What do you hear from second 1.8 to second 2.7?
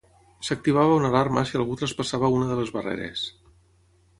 traspassava una de